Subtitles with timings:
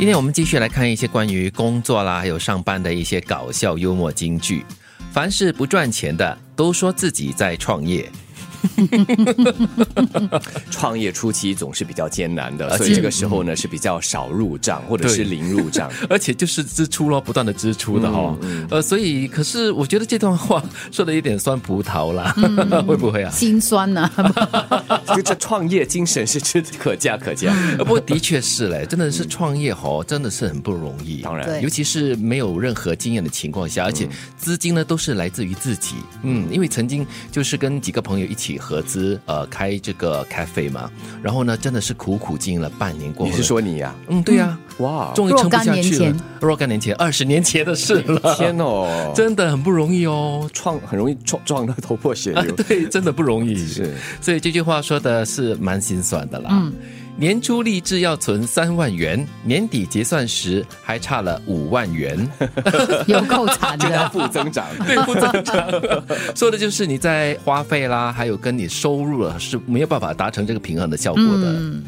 [0.00, 4.64] 今天我们继续来看一些关于工作啦，还有上班的一些搞笑幽默金句。
[5.12, 8.10] 凡是不赚钱的，都说自己在创业。
[10.70, 18.36] 创业初期总是比较艰难的，所以这个时候呢是比较少入账或者是零入账， 而且就是支出咯，不断的支出的哈。
[18.70, 20.62] 呃，所以可是我觉得这段话
[20.92, 22.32] 说的有点酸葡萄啦，
[22.86, 23.30] 会不会啊？
[23.30, 24.08] 心酸呢？
[25.14, 27.52] 就这创业精神是真可嘉可嘉。
[27.78, 31.22] 不过的确是嘞，真的是创业哦，真的是很不容易。
[31.22, 35.96] 当然，尤其是没有任何经验的情况下，而且资金呢都是来自于自己。
[36.22, 38.60] 嗯，因为曾经就是跟几个朋友一起。
[38.60, 40.90] 合资呃开这个 cafe 嘛，
[41.22, 43.94] 然后呢，真的是苦苦经营了半年过后，你是说你呀？
[44.08, 46.14] 嗯，对呀，哇，终于撑不下去了。
[46.42, 48.34] 若干年前，二十年前的事了。
[48.36, 52.52] 天哦， 真的很不容易哦，创很容易撞撞的头破血流。
[52.68, 53.56] 对，真的不容易。
[53.56, 56.50] 是，所以这句话说的是蛮心酸的啦。
[56.52, 56.72] 嗯。
[57.16, 62.16] 年初立志要存三万元，年底结算时还差了五万元，
[63.06, 65.70] 有够惨的，负增长， 对，负增长，
[66.34, 71.52] 说的就是你在花费啦，还有跟你收入了是没有办法达成这个平衡的效果的。
[71.52, 71.84] 嗯，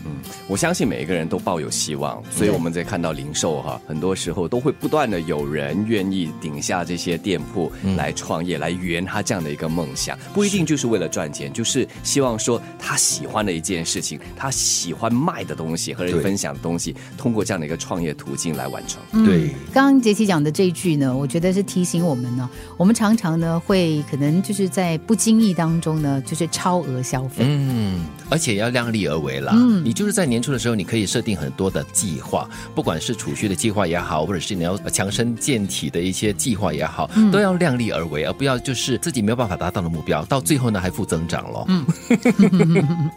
[0.48, 15.11] 我相信每一个人都抱有希望，所以我们在看到零售哈，很多时候都会不断的有人愿意顶下这些店铺来创业，来圆他这样的一个梦想，不一定就是为了赚钱，就是希望说他喜欢的一件事情，他喜欢。
[15.12, 19.00] 卖的东西和人分享的东西，通过这样的一个创业途径来完成。
[19.24, 27.44] 对，刚刚杰奇讲的这一句呢，我觉得是提醒我们呢，我们常常呢会可能就是在不经意当中呢，就是超额消费。
[27.46, 29.52] 嗯，而且要量力而为啦。
[29.54, 41.64] 嗯，你就是在年初的时候，你可以设定很多的计划，不管是储蓄的计划也好，或者是你要强身健体的一些计划也好，都要量力而为，而不要就是自己没有办法达到的目标，到最后呢还负增长了。
[41.68, 41.86] 嗯。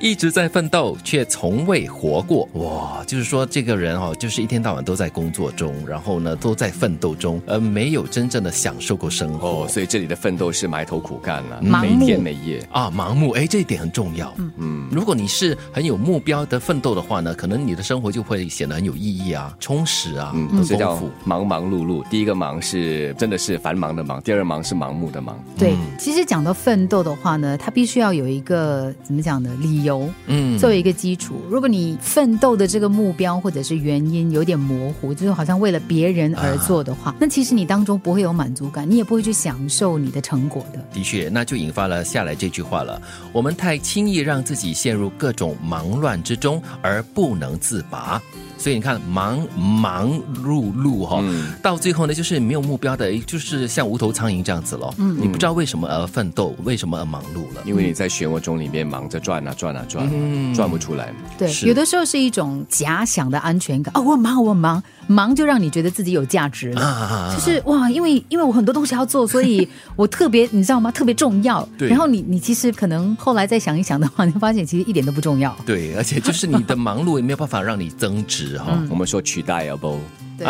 [0.00, 2.48] 一直在奋斗，却从未活过。
[2.54, 9.48] 哇，就是说这个人哦，就是一天到晚都在工作中，然后呢都在奋斗中，而没有真正的享受过生活。
[9.48, 13.32] 哦所以这里的奋斗是埋头苦干了，每天每夜啊，盲目。
[13.32, 14.32] 哎，这一点很重要。
[14.38, 20.98] 嗯嗯，如果你是很有目标的奋斗的话呢，可能你的生活就会显得很有意义啊，充实啊，嗯，这叫。
[21.24, 25.38] 忙忙碌碌，第一个忙是真的是繁忙的忙，第二个忙是盲目的忙。
[25.58, 29.89] 对，其实讲到奋斗的话呢，他必须要有一个怎么讲呢理由。
[29.90, 40.78] 由嗯作为一个基础，如果你奋斗的这个目标或者是原因有点模糊，就是好像为了别人而做的话，那其实你当中不会有满足感，你也不会去享受你的成果的。
[40.92, 43.00] 的确，那就引发了下来这句话了：
[43.32, 48.22] 我们太轻易让自己陷入各种忙乱之中而不能自拔。
[48.56, 50.12] 所以你看，忙忙
[50.44, 51.24] 碌碌哈，
[51.62, 54.92] 到最后呢，就是没有目标的，就是像无头苍蝇这样子咯。
[54.98, 57.62] 嗯，你不知道为什么而奋斗，为什么而忙碌了？
[57.64, 60.08] 因为你在漩涡中里面忙着转啊转啊转，
[60.54, 61.12] 转不出来。
[61.38, 63.92] 对，有的时候是一种假想的安全感。
[63.96, 64.82] 哦，我忙，我忙。
[65.06, 70.88] 忙就让你觉得自己有价值了，就是哇，因为因为我很多东西要做，所以 我特别你知道吗？
[70.92, 71.68] 特别重要。
[71.78, 75.56] 然后你你其实可能后来再想一想的话，你发现其实一点都不重要。
[75.66, 78.80] 对，而且就是你的忙碌也没有办法让你增值哈。
[78.88, 79.98] 我们说取代啊不？
[80.38, 80.46] 对，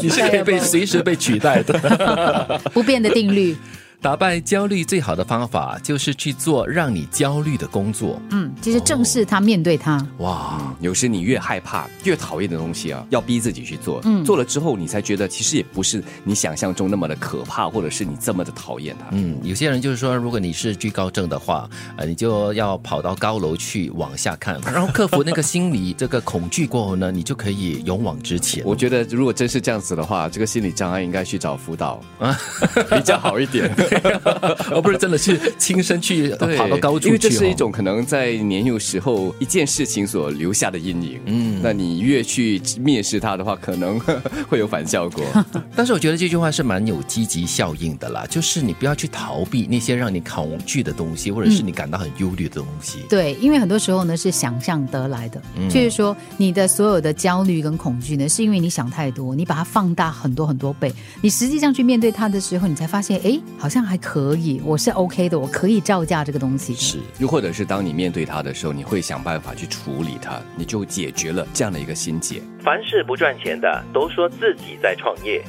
[0.00, 3.54] 你是可以被随时被取代的， 不变的定律。
[4.02, 8.20] 打败焦虑最好的方法就是去做让你焦虑的工作。
[8.30, 10.04] 嗯，就是正视它，面对它。
[10.18, 14.00] 哇，有时你越害怕、越讨厌的东西啊，要逼自己去做。
[14.02, 19.06] 嗯，做了之后，你才觉得其实也不是你想象中那么的可怕，或者是你这么的讨厌它。
[19.12, 28.64] 嗯，有些人就是说，如果你是惧高症的话，呃，你就要跑到高楼去往下看， 然后克服那个心理这个恐惧过后呢，你就可以勇往直前。
[28.66, 32.36] 我觉得如果真是这样子的话，这个心理障碍应该去找辅导啊，
[32.90, 33.72] 比较好一点。
[34.70, 41.20] 而不是真的是亲身去跑到高处去，因为这是一种可能在年幼时候一件事情所留下的阴影。
[41.26, 43.98] 嗯，那你越去蔑视它的话，可能
[44.48, 45.24] 会有反效果。
[45.74, 52.98] 但是我觉得这句话是蛮有积极效应的啦，就是你不要去逃避那些让你恐惧的东西，或者是你感到很忧虑的东西。
[53.08, 64.12] 对，因为很多时候呢是想象得来的，就是说你的所有的焦虑跟恐惧呢，是因为你想太多，你把它放大很多很多倍，你实际上去面对它的时候，你才发现，哎，好像还可。
[64.12, 66.74] 可以，我是 OK 的，我可以照价这个东西。
[66.74, 72.42] 是，又或者是当你面对它的时候，你会想办法去处理它，你就解决了这样的一个心结。
[72.60, 75.42] 凡是不赚钱的，都说自己在创业。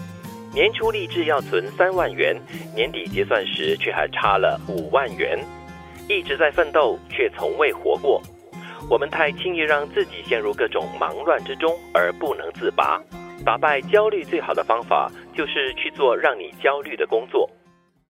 [0.53, 2.35] 年初立志要存三万元，
[2.73, 5.37] 年底结算时却还差了五万元。
[6.07, 8.21] 一直在奋斗，却从未活过。
[8.89, 13.01] 我们太轻易让自己陷入各种忙乱之中而不能自拔。
[13.43, 17.49] 打败焦虑最好的方法，就是去做让你焦虑的工作。